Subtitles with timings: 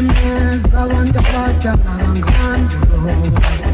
[0.00, 3.69] them is I want the park and I'm on the road.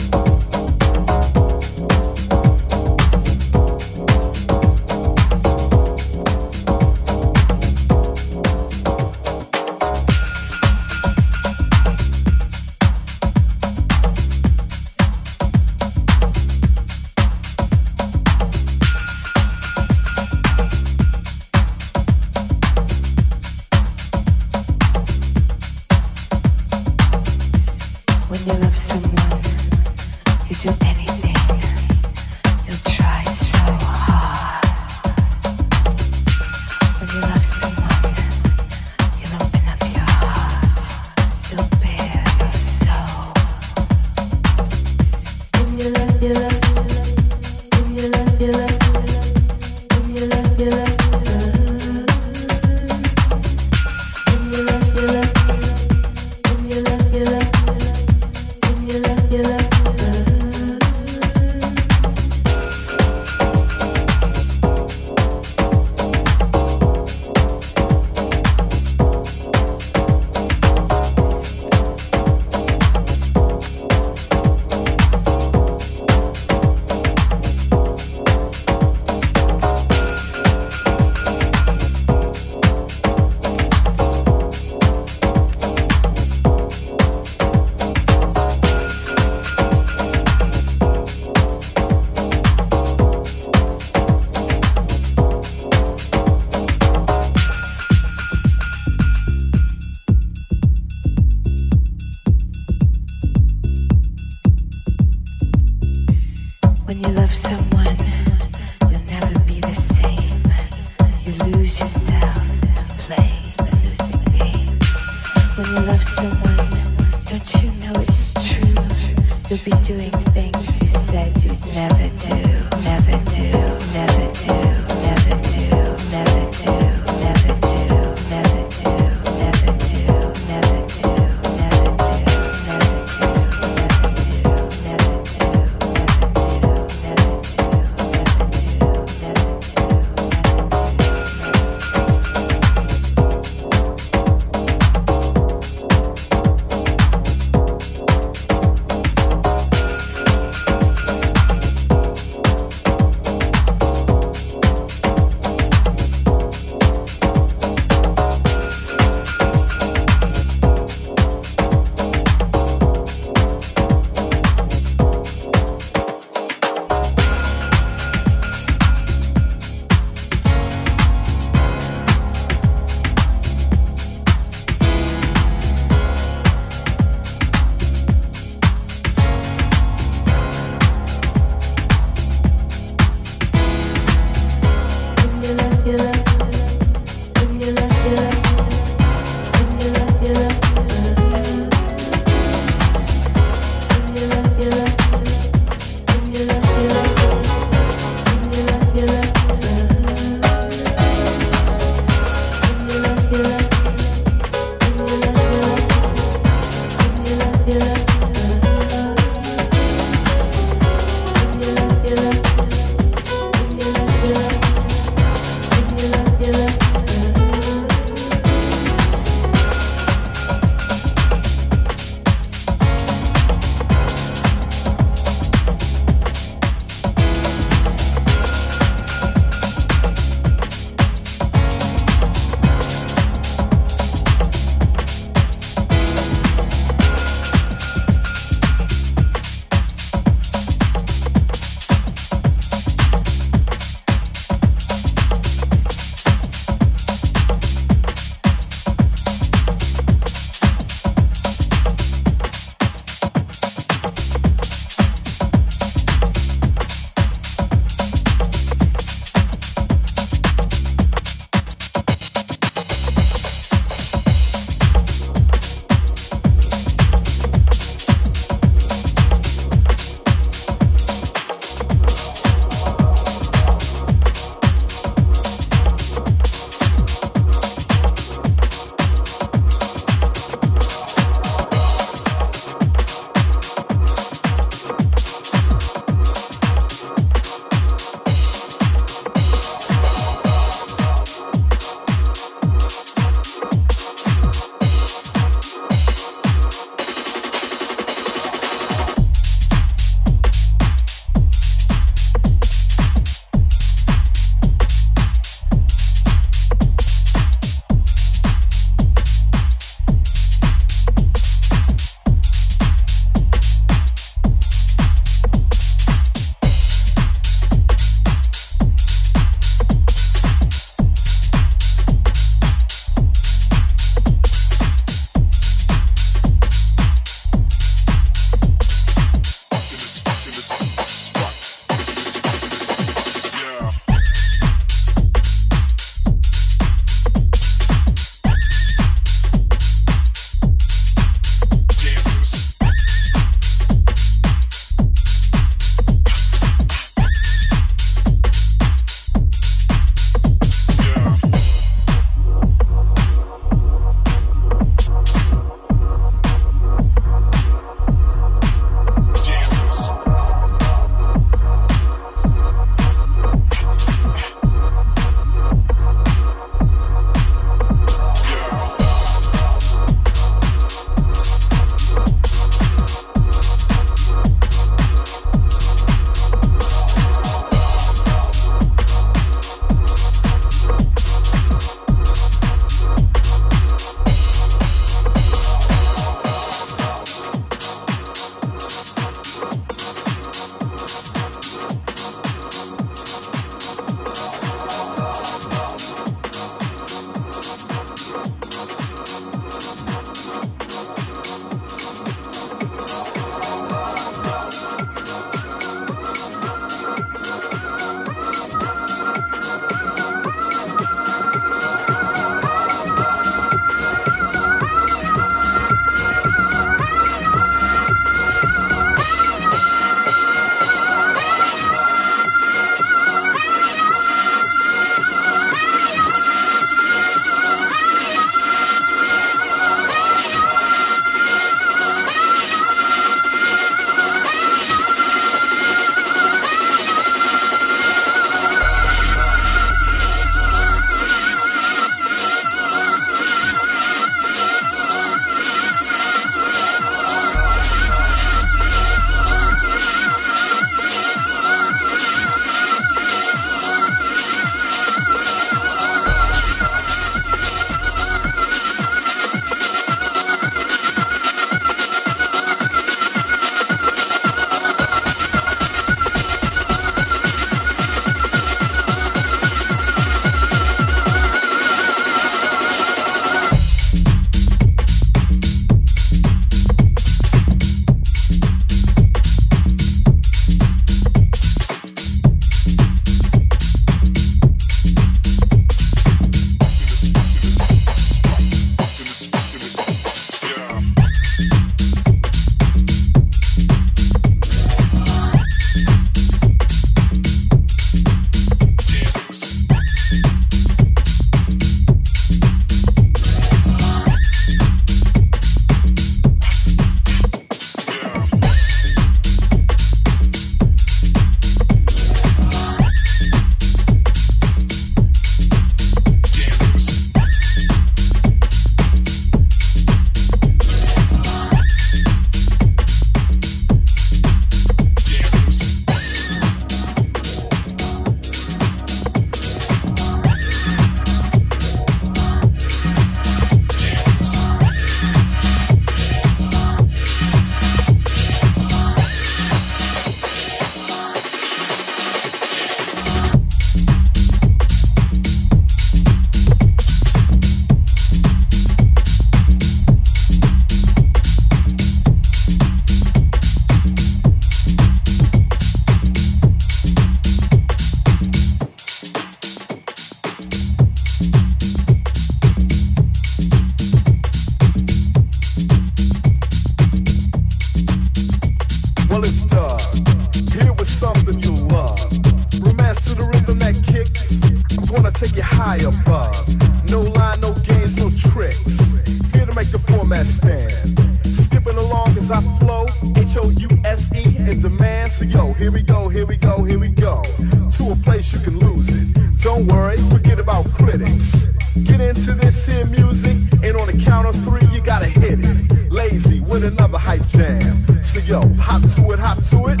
[598.46, 600.00] yo, hop to it, hop to it.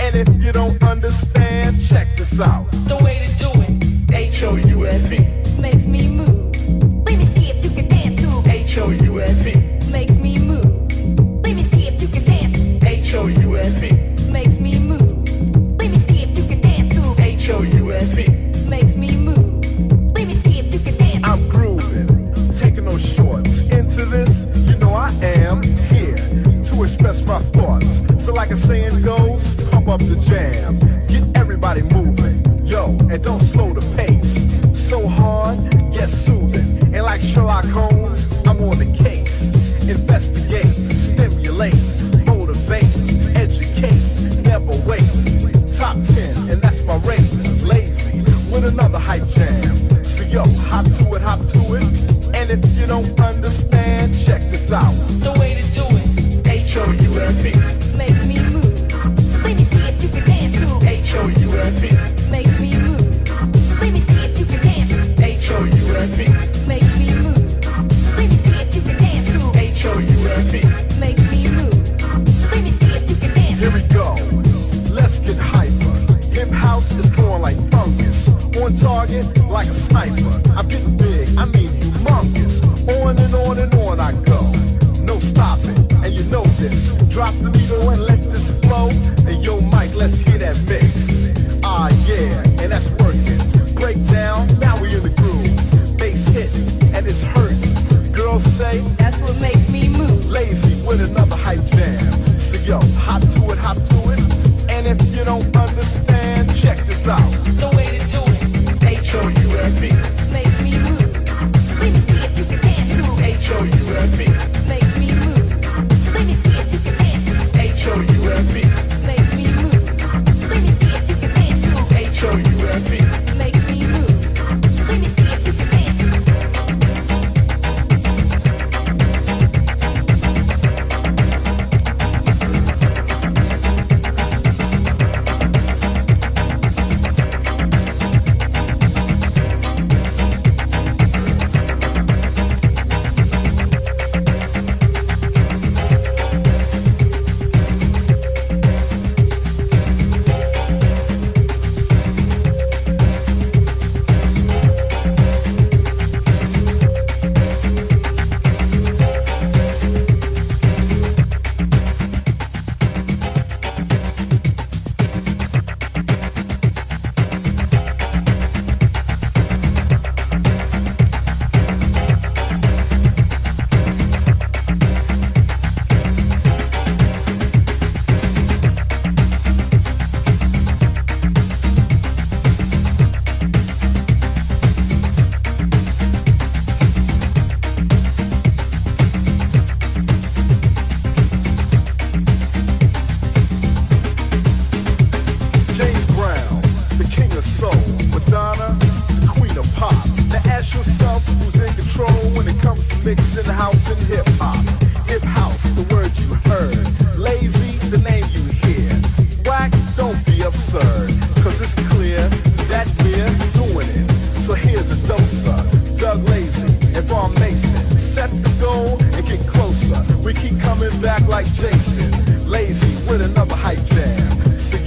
[0.00, 2.81] And if you don't understand, check this out.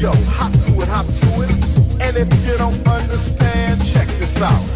[0.06, 1.49] yo, hop to it, hop to it.
[1.99, 4.74] And if you don't understand, check this out.